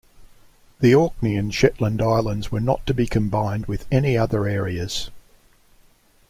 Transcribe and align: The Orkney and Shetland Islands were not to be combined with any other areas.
The 0.79 0.95
Orkney 0.95 1.35
and 1.35 1.53
Shetland 1.53 2.01
Islands 2.01 2.51
were 2.51 2.59
not 2.59 2.83
to 2.87 2.93
be 2.95 3.05
combined 3.05 3.67
with 3.67 3.85
any 3.91 4.17
other 4.17 4.47
areas. 4.47 5.11